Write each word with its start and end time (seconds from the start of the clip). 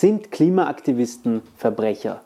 Sind 0.00 0.30
Klimaaktivisten 0.30 1.42
Verbrecher? 1.56 2.20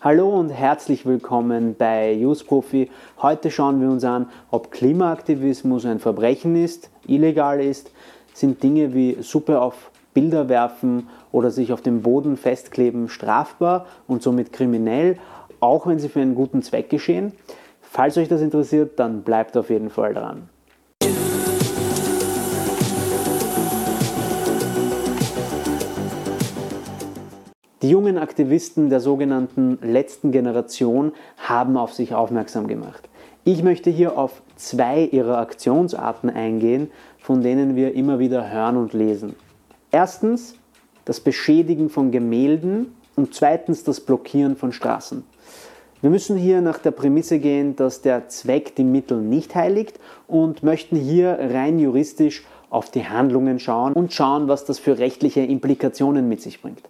Hallo 0.00 0.28
und 0.28 0.50
herzlich 0.50 1.06
willkommen 1.06 1.76
bei 1.78 2.20
Profi. 2.48 2.90
Heute 3.20 3.52
schauen 3.52 3.80
wir 3.80 3.90
uns 3.90 4.02
an, 4.02 4.28
ob 4.50 4.72
Klimaaktivismus 4.72 5.86
ein 5.86 6.00
Verbrechen 6.00 6.56
ist, 6.56 6.90
illegal 7.06 7.60
ist. 7.60 7.92
Sind 8.34 8.60
Dinge 8.64 8.92
wie 8.92 9.18
Suppe 9.20 9.60
auf 9.60 9.92
Bilder 10.12 10.48
werfen 10.48 11.08
oder 11.30 11.52
sich 11.52 11.72
auf 11.72 11.80
dem 11.80 12.02
Boden 12.02 12.36
festkleben 12.36 13.08
strafbar 13.08 13.86
und 14.08 14.20
somit 14.24 14.52
kriminell, 14.52 15.16
auch 15.60 15.86
wenn 15.86 16.00
sie 16.00 16.08
für 16.08 16.22
einen 16.22 16.34
guten 16.34 16.62
Zweck 16.62 16.90
geschehen? 16.90 17.30
Falls 17.82 18.18
euch 18.18 18.26
das 18.26 18.40
interessiert, 18.40 18.98
dann 18.98 19.22
bleibt 19.22 19.56
auf 19.56 19.70
jeden 19.70 19.90
Fall 19.90 20.12
dran. 20.12 20.48
Die 27.82 27.90
jungen 27.90 28.16
Aktivisten 28.16 28.90
der 28.90 29.00
sogenannten 29.00 29.76
letzten 29.82 30.30
Generation 30.30 31.10
haben 31.36 31.76
auf 31.76 31.92
sich 31.92 32.14
aufmerksam 32.14 32.68
gemacht. 32.68 33.08
Ich 33.42 33.64
möchte 33.64 33.90
hier 33.90 34.16
auf 34.16 34.40
zwei 34.54 35.02
ihrer 35.02 35.38
Aktionsarten 35.38 36.30
eingehen, 36.30 36.92
von 37.18 37.42
denen 37.42 37.74
wir 37.74 37.94
immer 37.94 38.20
wieder 38.20 38.52
hören 38.52 38.76
und 38.76 38.92
lesen. 38.92 39.34
Erstens 39.90 40.54
das 41.04 41.18
Beschädigen 41.18 41.90
von 41.90 42.12
Gemälden 42.12 42.94
und 43.16 43.34
zweitens 43.34 43.82
das 43.82 43.98
Blockieren 43.98 44.54
von 44.54 44.72
Straßen. 44.72 45.24
Wir 46.02 46.10
müssen 46.10 46.36
hier 46.36 46.60
nach 46.60 46.78
der 46.78 46.92
Prämisse 46.92 47.40
gehen, 47.40 47.74
dass 47.74 48.00
der 48.00 48.28
Zweck 48.28 48.76
die 48.76 48.84
Mittel 48.84 49.20
nicht 49.20 49.56
heiligt 49.56 49.98
und 50.28 50.62
möchten 50.62 50.94
hier 50.94 51.36
rein 51.40 51.80
juristisch 51.80 52.44
auf 52.70 52.90
die 52.90 53.08
Handlungen 53.08 53.58
schauen 53.58 53.92
und 53.92 54.12
schauen, 54.12 54.46
was 54.46 54.64
das 54.64 54.78
für 54.78 54.98
rechtliche 54.98 55.40
Implikationen 55.40 56.28
mit 56.28 56.40
sich 56.40 56.62
bringt. 56.62 56.82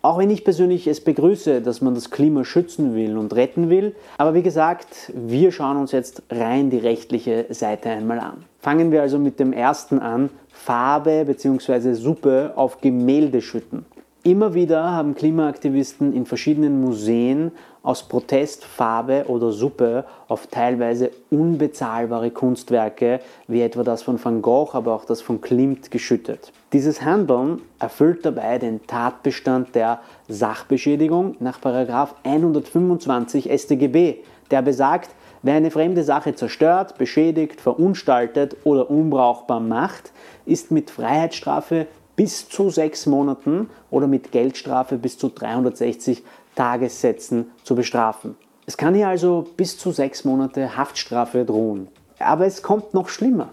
Auch 0.00 0.18
wenn 0.18 0.30
ich 0.30 0.44
persönlich 0.44 0.86
es 0.86 1.00
begrüße, 1.00 1.60
dass 1.60 1.80
man 1.80 1.94
das 1.94 2.10
Klima 2.10 2.44
schützen 2.44 2.94
will 2.94 3.18
und 3.18 3.34
retten 3.34 3.68
will, 3.68 3.96
aber 4.16 4.32
wie 4.32 4.42
gesagt, 4.42 5.12
wir 5.12 5.50
schauen 5.50 5.76
uns 5.76 5.90
jetzt 5.90 6.22
rein 6.30 6.70
die 6.70 6.78
rechtliche 6.78 7.46
Seite 7.50 7.90
einmal 7.90 8.20
an. 8.20 8.44
Fangen 8.60 8.92
wir 8.92 9.02
also 9.02 9.18
mit 9.18 9.40
dem 9.40 9.52
ersten 9.52 9.98
an, 9.98 10.30
Farbe 10.52 11.24
bzw. 11.24 11.94
Suppe 11.94 12.52
auf 12.54 12.80
Gemälde 12.80 13.42
schütten. 13.42 13.86
Immer 14.24 14.52
wieder 14.52 14.90
haben 14.90 15.14
Klimaaktivisten 15.14 16.12
in 16.12 16.26
verschiedenen 16.26 16.80
Museen 16.80 17.52
aus 17.84 18.02
Protest 18.02 18.64
Farbe 18.64 19.24
oder 19.28 19.52
Suppe 19.52 20.04
auf 20.26 20.48
teilweise 20.48 21.12
unbezahlbare 21.30 22.32
Kunstwerke, 22.32 23.20
wie 23.46 23.62
etwa 23.62 23.84
das 23.84 24.02
von 24.02 24.22
Van 24.22 24.42
Gogh, 24.42 24.76
aber 24.76 24.92
auch 24.92 25.04
das 25.04 25.22
von 25.22 25.40
Klimt, 25.40 25.92
geschüttet. 25.92 26.52
Dieses 26.72 27.00
Handeln 27.00 27.62
erfüllt 27.78 28.26
dabei 28.26 28.58
den 28.58 28.84
Tatbestand 28.88 29.76
der 29.76 30.00
Sachbeschädigung 30.26 31.36
nach 31.38 31.60
125 31.64 33.48
StGB, 33.50 34.16
der 34.50 34.62
besagt, 34.62 35.10
Wer 35.40 35.54
eine 35.54 35.70
fremde 35.70 36.02
Sache 36.02 36.34
zerstört, 36.34 36.98
beschädigt, 36.98 37.60
verunstaltet 37.60 38.56
oder 38.64 38.90
unbrauchbar 38.90 39.60
macht, 39.60 40.12
ist 40.46 40.72
mit 40.72 40.90
Freiheitsstrafe 40.90 41.86
bis 42.18 42.48
zu 42.48 42.68
sechs 42.68 43.06
Monaten 43.06 43.70
oder 43.92 44.08
mit 44.08 44.32
Geldstrafe 44.32 44.98
bis 44.98 45.16
zu 45.16 45.28
360 45.28 46.24
Tagessätzen 46.56 47.52
zu 47.62 47.76
bestrafen. 47.76 48.34
Es 48.66 48.76
kann 48.76 48.96
hier 48.96 49.06
also 49.06 49.46
bis 49.56 49.78
zu 49.78 49.92
sechs 49.92 50.24
Monate 50.24 50.76
Haftstrafe 50.76 51.44
drohen. 51.44 51.86
Aber 52.18 52.44
es 52.44 52.62
kommt 52.62 52.92
noch 52.92 53.08
schlimmer. 53.08 53.50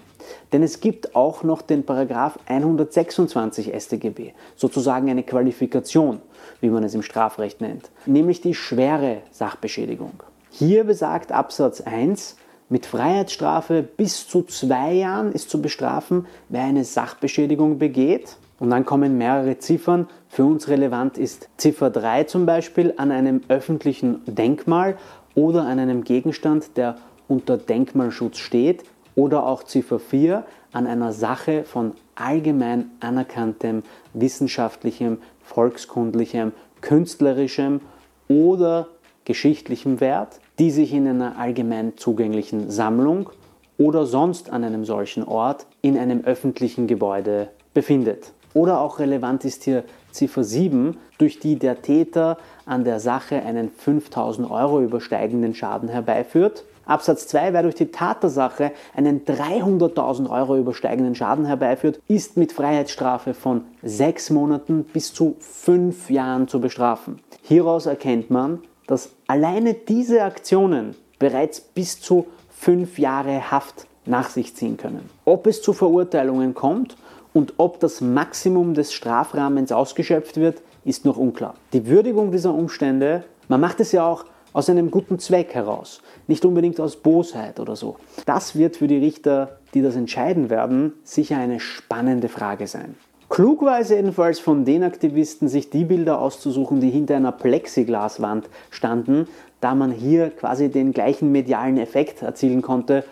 Denn 0.51 0.63
es 0.63 0.79
gibt 0.79 1.15
auch 1.15 1.43
noch 1.43 1.61
den 1.61 1.85
Paragraph 1.85 2.39
126 2.47 3.71
StGB, 3.79 4.33
sozusagen 4.55 5.11
eine 5.11 5.21
Qualifikation, 5.21 6.19
wie 6.59 6.71
man 6.71 6.83
es 6.83 6.95
im 6.95 7.03
Strafrecht 7.03 7.61
nennt, 7.61 7.91
nämlich 8.07 8.41
die 8.41 8.55
schwere 8.55 9.21
Sachbeschädigung. 9.29 10.23
Hier 10.49 10.85
besagt 10.85 11.31
Absatz 11.31 11.81
1, 11.81 12.37
mit 12.69 12.87
Freiheitsstrafe 12.87 13.83
bis 13.83 14.27
zu 14.27 14.41
zwei 14.41 14.93
Jahren 14.93 15.31
ist 15.33 15.51
zu 15.51 15.61
bestrafen, 15.61 16.25
wer 16.49 16.63
eine 16.63 16.83
Sachbeschädigung 16.83 17.77
begeht 17.77 18.37
und 18.59 18.69
dann 18.69 18.85
kommen 18.85 19.17
mehrere 19.17 19.57
Ziffern. 19.59 20.07
Für 20.29 20.45
uns 20.45 20.67
relevant 20.69 21.17
ist 21.17 21.49
Ziffer 21.57 21.89
3 21.89 22.23
zum 22.25 22.45
Beispiel 22.45 22.93
an 22.97 23.11
einem 23.11 23.41
öffentlichen 23.49 24.21
Denkmal 24.25 24.97
oder 25.33 25.65
an 25.65 25.79
einem 25.79 26.03
Gegenstand, 26.03 26.77
der 26.77 26.95
unter 27.27 27.57
Denkmalschutz 27.57 28.37
steht. 28.37 28.83
Oder 29.15 29.45
auch 29.45 29.63
Ziffer 29.63 29.99
4 29.99 30.45
an 30.73 30.87
einer 30.87 31.13
Sache 31.13 31.63
von 31.63 31.93
allgemein 32.15 32.91
anerkanntem 32.99 33.83
wissenschaftlichem, 34.13 35.19
volkskundlichem, 35.41 36.51
künstlerischem 36.81 37.81
oder 38.27 38.87
geschichtlichem 39.23 39.99
Wert, 40.01 40.39
die 40.59 40.71
sich 40.71 40.93
in 40.93 41.07
einer 41.07 41.37
allgemein 41.37 41.97
zugänglichen 41.97 42.69
Sammlung 42.69 43.29
oder 43.77 44.05
sonst 44.05 44.49
an 44.49 44.63
einem 44.63 44.85
solchen 44.85 45.23
Ort 45.23 45.65
in 45.81 45.97
einem 45.97 46.23
öffentlichen 46.25 46.87
Gebäude 46.87 47.49
befindet. 47.73 48.33
Oder 48.55 48.79
auch 48.79 48.99
relevant 48.99 49.43
ist 49.43 49.65
hier 49.65 49.83
Ziffer 50.11 50.45
7, 50.45 50.97
durch 51.17 51.39
die 51.39 51.59
der 51.59 51.81
Täter 51.81 52.37
an 52.65 52.85
der 52.85 53.01
Sache 53.01 53.43
einen 53.43 53.69
5000 53.69 54.49
Euro 54.49 54.81
übersteigenden 54.81 55.53
Schaden 55.53 55.89
herbeiführt. 55.89 56.63
Absatz 56.85 57.27
2, 57.27 57.51
wer 57.51 57.63
durch 57.63 57.75
die 57.75 57.91
Tat 57.91 58.23
der 58.23 58.29
Sache 58.29 58.71
einen 58.95 59.25
300.000 59.25 60.29
Euro 60.29 60.55
übersteigenden 60.55 61.15
Schaden 61.15 61.43
herbeiführt, 61.45 61.99
ist 62.07 62.37
mit 62.37 62.53
Freiheitsstrafe 62.53 63.33
von 63.33 63.65
sechs 63.83 64.29
Monaten 64.29 64.85
bis 64.85 65.13
zu 65.13 65.35
fünf 65.39 66.09
Jahren 66.09 66.47
zu 66.47 66.61
bestrafen. 66.61 67.19
Hieraus 67.41 67.87
erkennt 67.87 68.29
man, 68.29 68.59
dass 68.87 69.09
alleine 69.27 69.73
diese 69.73 70.23
Aktionen 70.23 70.95
bereits 71.19 71.59
bis 71.59 71.99
zu 71.99 72.27
fünf 72.49 72.99
Jahre 72.99 73.51
Haft 73.51 73.85
nach 74.05 74.29
sich 74.29 74.55
ziehen 74.55 74.77
können. 74.77 75.09
Ob 75.25 75.45
es 75.45 75.61
zu 75.61 75.73
Verurteilungen 75.73 76.53
kommt 76.53 76.95
und 77.35 77.55
ob 77.57 77.81
das 77.81 77.99
Maximum 77.99 78.75
des 78.75 78.93
Strafrahmens 78.93 79.73
ausgeschöpft 79.73 80.37
wird, 80.37 80.61
ist 80.85 81.03
noch 81.03 81.17
unklar. 81.17 81.55
Die 81.73 81.85
Würdigung 81.85 82.31
dieser 82.31 82.53
Umstände, 82.53 83.25
man 83.49 83.59
macht 83.59 83.81
es 83.81 83.91
ja 83.91 84.07
auch 84.07 84.23
aus 84.53 84.69
einem 84.69 84.89
guten 84.89 85.19
Zweck 85.19 85.53
heraus, 85.53 86.01
nicht 86.27 86.45
unbedingt 86.45 86.79
aus 86.79 86.95
Bosheit 86.95 87.59
oder 87.59 87.75
so. 87.75 87.97
Das 88.25 88.55
wird 88.55 88.77
für 88.77 88.87
die 88.87 88.99
Richter, 88.99 89.59
die 89.73 89.81
das 89.81 89.97
entscheiden 89.97 90.49
werden, 90.49 90.93
sicher 91.03 91.37
eine 91.37 91.59
spannende 91.59 92.29
Frage 92.29 92.67
sein. 92.67 92.95
Klug 93.27 93.63
war 93.63 93.81
es 93.81 93.89
jedenfalls 93.89 94.39
von 94.39 94.63
den 94.63 94.83
Aktivisten, 94.83 95.49
sich 95.49 95.69
die 95.69 95.83
Bilder 95.83 96.21
auszusuchen, 96.21 96.79
die 96.79 96.89
hinter 96.89 97.17
einer 97.17 97.33
Plexiglaswand 97.33 98.47
standen, 98.69 99.27
da 99.59 99.75
man 99.75 99.91
hier 99.91 100.29
quasi 100.29 100.69
den 100.69 100.93
gleichen 100.93 101.33
medialen 101.33 101.77
Effekt 101.79 102.21
erzielen 102.21 102.61
konnte 102.61 103.03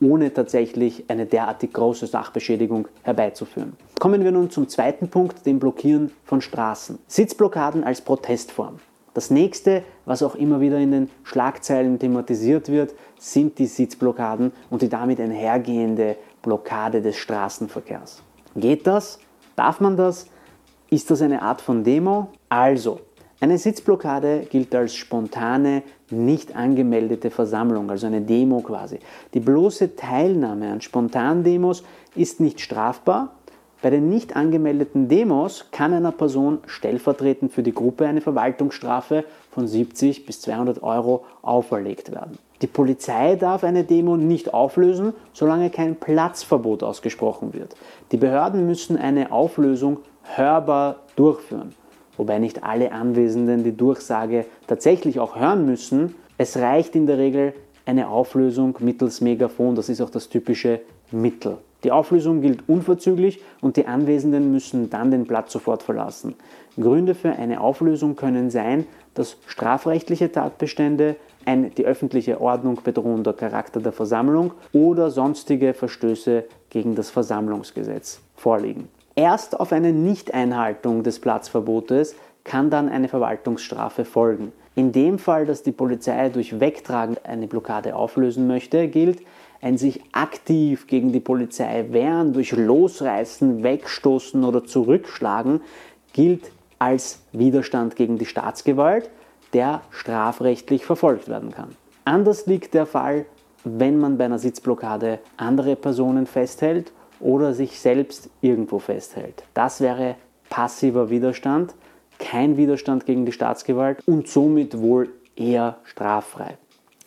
ohne 0.00 0.32
tatsächlich 0.32 1.04
eine 1.08 1.26
derartig 1.26 1.72
große 1.72 2.06
Sachbeschädigung 2.06 2.88
herbeizuführen. 3.02 3.74
Kommen 3.98 4.22
wir 4.24 4.32
nun 4.32 4.50
zum 4.50 4.68
zweiten 4.68 5.08
Punkt, 5.08 5.46
dem 5.46 5.58
Blockieren 5.58 6.12
von 6.24 6.40
Straßen. 6.40 6.98
Sitzblockaden 7.06 7.84
als 7.84 8.00
Protestform. 8.00 8.78
Das 9.14 9.30
nächste, 9.30 9.82
was 10.04 10.22
auch 10.22 10.34
immer 10.34 10.60
wieder 10.60 10.78
in 10.78 10.90
den 10.90 11.10
Schlagzeilen 11.24 11.98
thematisiert 11.98 12.68
wird, 12.68 12.94
sind 13.18 13.58
die 13.58 13.66
Sitzblockaden 13.66 14.52
und 14.68 14.82
die 14.82 14.90
damit 14.90 15.20
einhergehende 15.20 16.16
Blockade 16.42 17.00
des 17.00 17.16
Straßenverkehrs. 17.16 18.22
Geht 18.54 18.86
das? 18.86 19.18
Darf 19.56 19.80
man 19.80 19.96
das? 19.96 20.26
Ist 20.90 21.10
das 21.10 21.22
eine 21.22 21.40
Art 21.40 21.62
von 21.62 21.82
Demo? 21.82 22.28
Also, 22.50 23.00
eine 23.40 23.58
Sitzblockade 23.58 24.46
gilt 24.50 24.74
als 24.74 24.94
spontane, 24.94 25.82
nicht 26.10 26.54
angemeldete 26.54 27.30
Versammlung, 27.30 27.90
also 27.90 28.06
eine 28.06 28.20
Demo 28.20 28.60
quasi. 28.60 28.98
Die 29.34 29.40
bloße 29.40 29.96
Teilnahme 29.96 30.70
an 30.70 30.80
Spontandemos 30.80 31.82
ist 32.14 32.40
nicht 32.40 32.60
strafbar. 32.60 33.32
Bei 33.82 33.90
den 33.90 34.08
nicht 34.08 34.36
angemeldeten 34.36 35.08
Demos 35.08 35.66
kann 35.70 35.92
einer 35.92 36.12
Person 36.12 36.58
stellvertretend 36.66 37.52
für 37.52 37.62
die 37.62 37.74
Gruppe 37.74 38.06
eine 38.06 38.20
Verwaltungsstrafe 38.20 39.24
von 39.50 39.66
70 39.66 40.26
bis 40.26 40.40
200 40.40 40.82
Euro 40.82 41.24
auferlegt 41.42 42.10
werden. 42.10 42.38
Die 42.62 42.66
Polizei 42.66 43.36
darf 43.36 43.64
eine 43.64 43.84
Demo 43.84 44.16
nicht 44.16 44.54
auflösen, 44.54 45.12
solange 45.34 45.68
kein 45.70 45.96
Platzverbot 45.96 46.82
ausgesprochen 46.82 47.52
wird. 47.52 47.76
Die 48.12 48.16
Behörden 48.16 48.66
müssen 48.66 48.96
eine 48.96 49.30
Auflösung 49.30 49.98
hörbar 50.22 50.96
durchführen 51.14 51.74
wobei 52.16 52.38
nicht 52.38 52.64
alle 52.64 52.92
Anwesenden 52.92 53.64
die 53.64 53.76
Durchsage 53.76 54.46
tatsächlich 54.66 55.20
auch 55.20 55.38
hören 55.38 55.66
müssen. 55.66 56.14
Es 56.38 56.56
reicht 56.56 56.94
in 56.96 57.06
der 57.06 57.18
Regel 57.18 57.54
eine 57.84 58.08
Auflösung 58.08 58.76
mittels 58.80 59.20
Megafon, 59.20 59.74
das 59.74 59.88
ist 59.88 60.00
auch 60.00 60.10
das 60.10 60.28
typische 60.28 60.80
Mittel. 61.12 61.58
Die 61.84 61.92
Auflösung 61.92 62.40
gilt 62.40 62.68
unverzüglich 62.68 63.40
und 63.60 63.76
die 63.76 63.86
Anwesenden 63.86 64.50
müssen 64.50 64.90
dann 64.90 65.10
den 65.10 65.26
Platz 65.26 65.52
sofort 65.52 65.82
verlassen. 65.82 66.34
Gründe 66.78 67.14
für 67.14 67.30
eine 67.30 67.60
Auflösung 67.60 68.16
können 68.16 68.50
sein, 68.50 68.86
dass 69.14 69.36
strafrechtliche 69.46 70.32
Tatbestände, 70.32 71.16
ein 71.44 71.72
die 71.76 71.84
öffentliche 71.84 72.40
Ordnung 72.40 72.80
bedrohender 72.82 73.32
Charakter 73.32 73.80
der 73.80 73.92
Versammlung 73.92 74.52
oder 74.72 75.10
sonstige 75.10 75.74
Verstöße 75.74 76.44
gegen 76.70 76.96
das 76.96 77.10
Versammlungsgesetz 77.10 78.20
vorliegen. 78.34 78.88
Erst 79.18 79.58
auf 79.58 79.72
eine 79.72 79.94
Nichteinhaltung 79.94 81.02
des 81.02 81.20
Platzverbotes 81.20 82.16
kann 82.44 82.68
dann 82.68 82.90
eine 82.90 83.08
Verwaltungsstrafe 83.08 84.04
folgen. 84.04 84.52
In 84.74 84.92
dem 84.92 85.18
Fall, 85.18 85.46
dass 85.46 85.62
die 85.62 85.72
Polizei 85.72 86.28
durch 86.28 86.60
Wegtragen 86.60 87.16
eine 87.24 87.46
Blockade 87.46 87.96
auflösen 87.96 88.46
möchte, 88.46 88.88
gilt, 88.88 89.22
ein 89.62 89.78
sich 89.78 90.02
aktiv 90.12 90.86
gegen 90.86 91.12
die 91.12 91.20
Polizei 91.20 91.86
wehren, 91.92 92.34
durch 92.34 92.52
Losreißen, 92.52 93.62
Wegstoßen 93.62 94.44
oder 94.44 94.66
Zurückschlagen, 94.66 95.62
gilt 96.12 96.50
als 96.78 97.22
Widerstand 97.32 97.96
gegen 97.96 98.18
die 98.18 98.26
Staatsgewalt, 98.26 99.08
der 99.54 99.80
strafrechtlich 99.88 100.84
verfolgt 100.84 101.26
werden 101.26 101.52
kann. 101.52 101.70
Anders 102.04 102.44
liegt 102.44 102.74
der 102.74 102.84
Fall, 102.84 103.24
wenn 103.64 103.98
man 103.98 104.18
bei 104.18 104.26
einer 104.26 104.38
Sitzblockade 104.38 105.20
andere 105.38 105.74
Personen 105.74 106.26
festhält 106.26 106.92
oder 107.20 107.54
sich 107.54 107.80
selbst 107.80 108.30
irgendwo 108.40 108.78
festhält. 108.78 109.42
Das 109.54 109.80
wäre 109.80 110.16
passiver 110.48 111.10
Widerstand, 111.10 111.74
kein 112.18 112.56
Widerstand 112.56 113.06
gegen 113.06 113.26
die 113.26 113.32
Staatsgewalt 113.32 113.98
und 114.06 114.28
somit 114.28 114.78
wohl 114.80 115.10
eher 115.36 115.78
straffrei. 115.84 116.56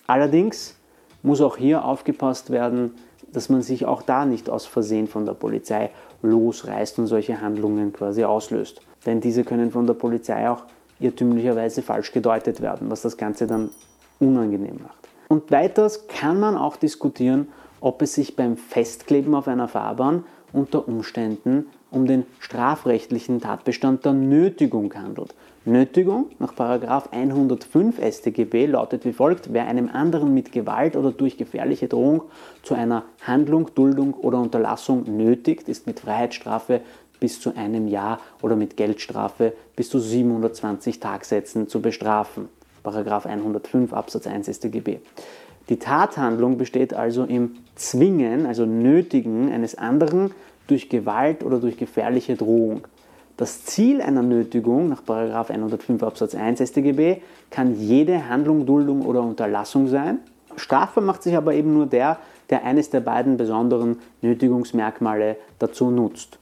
Allerdings 0.07 0.75
muss 1.23 1.41
auch 1.41 1.57
hier 1.57 1.83
aufgepasst 1.85 2.51
werden, 2.51 2.95
dass 3.31 3.49
man 3.49 3.61
sich 3.61 3.85
auch 3.85 4.01
da 4.01 4.25
nicht 4.25 4.49
aus 4.49 4.65
Versehen 4.65 5.07
von 5.07 5.25
der 5.25 5.33
Polizei 5.33 5.91
losreißt 6.21 6.99
und 6.99 7.07
solche 7.07 7.41
Handlungen 7.41 7.93
quasi 7.93 8.23
auslöst. 8.23 8.81
Denn 9.05 9.21
diese 9.21 9.43
können 9.43 9.71
von 9.71 9.87
der 9.87 9.93
Polizei 9.93 10.49
auch 10.49 10.63
irrtümlicherweise 10.99 11.81
falsch 11.81 12.11
gedeutet 12.11 12.61
werden, 12.61 12.89
was 12.89 13.01
das 13.01 13.17
Ganze 13.17 13.47
dann 13.47 13.69
unangenehm 14.19 14.79
macht. 14.83 15.07
Und 15.29 15.51
weiters 15.51 16.07
kann 16.07 16.39
man 16.39 16.57
auch 16.57 16.75
diskutieren, 16.75 17.47
ob 17.81 18.01
es 18.01 18.13
sich 18.13 18.35
beim 18.35 18.57
Festkleben 18.57 19.35
auf 19.35 19.47
einer 19.47 19.67
Fahrbahn 19.67 20.23
unter 20.51 20.87
Umständen 20.87 21.67
um 21.91 22.05
den 22.05 22.25
strafrechtlichen 22.39 23.41
Tatbestand 23.41 24.05
der 24.05 24.13
Nötigung 24.13 24.93
handelt. 24.93 25.33
Nötigung 25.65 26.27
nach 26.39 26.53
105 26.57 27.99
StGB 27.99 28.67
lautet 28.67 29.05
wie 29.05 29.13
folgt, 29.13 29.53
wer 29.53 29.67
einem 29.67 29.89
anderen 29.91 30.33
mit 30.33 30.51
Gewalt 30.51 30.95
oder 30.95 31.11
durch 31.11 31.37
gefährliche 31.37 31.87
Drohung 31.87 32.23
zu 32.63 32.75
einer 32.75 33.03
Handlung, 33.25 33.71
Duldung 33.75 34.13
oder 34.13 34.39
Unterlassung 34.39 35.03
nötigt, 35.17 35.67
ist 35.67 35.87
mit 35.87 35.99
Freiheitsstrafe 35.99 36.81
bis 37.19 37.41
zu 37.41 37.55
einem 37.55 37.87
Jahr 37.87 38.19
oder 38.41 38.55
mit 38.55 38.77
Geldstrafe 38.77 39.53
bis 39.75 39.89
zu 39.89 39.99
720 39.99 40.99
Tagsätzen 40.99 41.67
zu 41.67 41.81
bestrafen. 41.81 42.49
105 42.83 43.93
Absatz 43.93 44.25
1 44.25 44.47
StGB. 44.47 44.99
Die 45.67 45.77
Tathandlung 45.77 46.57
besteht 46.57 46.93
also 46.93 47.25
im 47.25 47.57
Zwingen, 47.75 48.45
also 48.45 48.65
Nötigen 48.65 49.51
eines 49.51 49.77
anderen 49.77 50.31
durch 50.67 50.89
Gewalt 50.89 51.43
oder 51.43 51.59
durch 51.59 51.77
gefährliche 51.77 52.35
Drohung. 52.35 52.87
Das 53.37 53.63
Ziel 53.63 54.01
einer 54.01 54.21
Nötigung 54.21 54.89
nach 54.89 55.03
105 55.07 56.03
Absatz 56.03 56.35
1 56.35 56.59
StGB 56.59 57.21
kann 57.49 57.79
jede 57.79 58.27
Handlung, 58.27 58.65
Duldung 58.65 59.05
oder 59.05 59.21
Unterlassung 59.21 59.87
sein. 59.87 60.19
Strafbar 60.57 61.03
macht 61.03 61.23
sich 61.23 61.37
aber 61.37 61.53
eben 61.53 61.73
nur 61.73 61.85
der, 61.85 62.17
der 62.49 62.65
eines 62.65 62.89
der 62.89 62.99
beiden 62.99 63.37
besonderen 63.37 63.99
Nötigungsmerkmale 64.21 65.37
dazu 65.57 65.89
nutzt. 65.89 66.37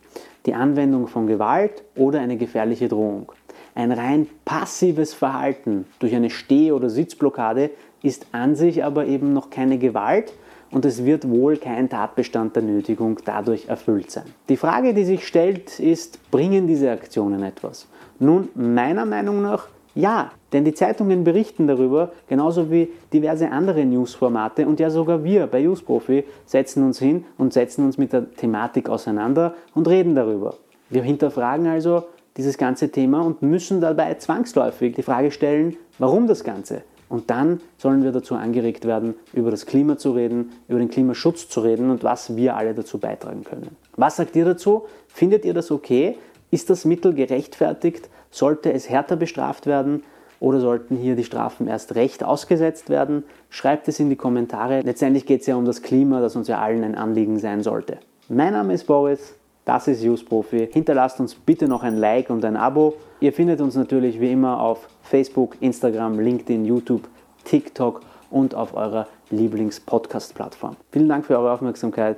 Die 0.48 0.56
Anwendung 0.56 1.08
von 1.08 1.28
Gewalt 1.28 1.84
oder 1.96 2.19
eine 2.19 2.38
gefährliche 2.38 2.88
Drohung. 2.88 3.31
Ein 3.75 3.92
rein 3.92 4.28
passives 4.44 5.14
Verhalten 5.14 5.86
durch 6.00 6.16
eine 6.16 6.31
Steh- 6.31 6.72
oder 6.72 6.90
Sitzblockade 6.90 7.69
ist 8.04 8.28
an 8.32 8.56
sich 8.56 8.84
aber 8.84 9.06
eben 9.06 9.34
noch 9.34 9.50
keine 9.50 9.78
Gewalt 9.78 10.34
und 10.72 10.86
es 10.86 11.06
wird 11.06 11.30
wohl 11.30 11.58
kein 11.58 11.90
Tatbestand 11.90 12.56
der 12.56 12.64
Nötigung 12.64 13.20
dadurch 13.24 13.68
erfüllt 13.68 14.12
sein. 14.12 14.26
Die 14.50 14.58
Frage, 14.58 14.94
die 14.94 15.06
sich 15.06 15.26
stellt, 15.26 15.80
ist, 15.80 16.20
bringen 16.32 16.68
diese 16.68 16.92
Aktionen 16.92 17.44
etwas? 17.44 17.88
Nun, 18.20 18.50
meiner 18.56 19.06
Meinung 19.06 19.42
nach 19.42 19.68
ja, 19.98 20.30
denn 20.54 20.64
die 20.64 20.76
Zeitungen 20.76 21.24
berichten 21.24 21.66
darüber, 21.66 22.12
genauso 22.28 22.70
wie 22.70 22.90
diverse 23.12 23.50
andere 23.50 23.84
Newsformate 23.84 24.68
und 24.68 24.80
ja 24.80 24.92
sogar 24.92 25.24
wir 25.24 25.48
bei 25.48 25.64
Newsprofi 25.64 26.24
setzen 26.46 26.84
uns 26.84 27.00
hin 27.00 27.26
und 27.40 27.52
setzen 27.52 27.84
uns 27.84 27.98
mit 27.98 28.14
der 28.14 28.32
Thematik 28.36 28.90
auseinander 28.90 29.56
und 29.74 29.88
reden 29.88 30.14
darüber. 30.14 30.54
Wir 30.92 31.02
hinterfragen 31.02 31.66
also 31.66 32.04
dieses 32.38 32.60
ganze 32.60 32.92
Thema 32.92 33.22
und 33.22 33.42
müssen 33.42 33.82
dabei 33.82 34.14
zwangsläufig 34.14 34.94
die 34.94 35.02
Frage 35.02 35.32
stellen, 35.32 35.78
warum 35.98 36.28
das 36.28 36.44
Ganze? 36.44 36.84
Und 37.09 37.30
dann 37.30 37.62
sollen 37.77 38.04
wir 38.04 38.12
dazu 38.12 38.36
angeregt 38.36 38.86
werden, 38.86 39.15
über 39.33 39.51
das 39.51 39.65
Klima 39.65 39.98
zu 39.98 40.12
reden, 40.12 40.51
über 40.68 40.80
den 40.80 40.89
Klimaschutz 40.89 41.48
zu 41.48 41.62
reden 41.62 41.89
und 41.89 42.04
was 42.04 42.36
wir 42.36 42.56
alle 42.56 42.74
dazu 42.74 42.98
beitragen 42.98 43.44
können. 43.44 43.77
Was 43.95 44.18
sagt 44.18 44.36
ihr 44.36 44.45
dazu? 44.45 44.86
Findet 45.07 45.45
ihr 45.45 45.54
das 45.54 45.71
okay? 45.71 46.18
Ist 46.51 46.69
das 46.69 46.86
Mittel 46.86 47.13
gerechtfertigt? 47.13 48.09
Sollte 48.30 48.74
es 48.74 48.89
härter 48.89 49.15
bestraft 49.15 49.65
werden? 49.65 50.04
Oder 50.39 50.59
sollten 50.59 50.98
hier 50.98 51.15
die 51.15 51.24
Strafen 51.24 51.68
erst 51.68 51.95
recht 51.95 52.24
ausgesetzt 52.24 52.89
werden? 52.89 53.24
Schreibt 53.50 53.88
es 53.88 54.00
in 54.00 54.09
die 54.09 54.15
Kommentare. 54.15 54.81
Letztendlich 54.81 55.25
geht 55.25 55.42
es 55.42 55.48
ja 55.48 55.56
um 55.56 55.65
das 55.65 55.81
Klima, 55.81 56.21
das 56.21 56.36
uns 56.36 56.48
ja 56.48 56.59
allen 56.59 56.83
ein 56.83 56.95
Anliegen 56.95 57.39
sein 57.39 57.63
sollte. 57.63 57.98
Mein 58.30 58.54
Name 58.54 58.74
ist 58.74 58.86
Boris, 58.86 59.33
das 59.68 59.90
ist 59.90 60.02
Use 60.02 60.24
Profi. 60.24 60.69
Hinterlasst 60.72 61.19
uns 61.19 61.36
bitte 61.36 61.68
noch 61.68 61.84
ein 61.84 61.98
Like 61.98 62.30
und 62.30 62.46
ein 62.46 62.56
Abo. 62.56 62.96
Ihr 63.19 63.34
findet 63.34 63.60
uns 63.60 63.75
natürlich 63.75 64.19
wie 64.22 64.31
immer 64.31 64.62
auf 64.62 64.88
Facebook, 65.02 65.58
Instagram, 65.60 66.19
LinkedIn, 66.19 66.64
YouTube, 66.64 67.08
TikTok 67.44 68.02
und 68.30 68.56
auf 68.56 68.74
eurer 68.74 69.08
Lieblings-Podcast-Plattform. 69.30 70.78
Vielen 70.92 71.10
Dank 71.10 71.25
für 71.25 71.38
eure 71.38 71.52
Aufmerksamkeit 71.52 72.18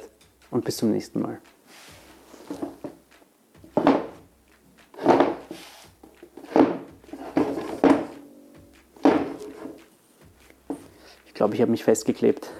und 0.51 0.63
bis 0.63 0.78
zum 0.78 0.92
nächsten 0.92 1.22
Mal. 1.22 1.40
Ich 11.25 11.34
glaube, 11.34 11.56
ich 11.56 11.62
habe 11.62 11.72
mich 11.72 11.84
festgeklebt. 11.84 12.51